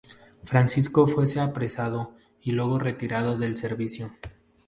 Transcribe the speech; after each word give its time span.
Francisco 0.45 1.05
fue 1.05 1.25
apresado 1.39 2.15
y 2.41 2.53
luego 2.53 2.79
retirado 2.79 3.37
del 3.37 3.55
servicio. 3.55 4.11